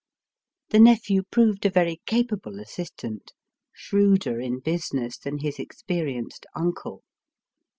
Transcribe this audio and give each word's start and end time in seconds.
The 0.69 0.79
nephew 0.79 1.21
proved 1.29 1.63
a 1.63 1.69
very 1.69 2.01
capable 2.07 2.59
assistant,— 2.59 3.33
shrewder 3.71 4.39
in 4.41 4.57
business 4.59 5.15
than 5.19 5.37
his 5.37 5.59
experienced 5.59 6.47
uncle. 6.55 7.03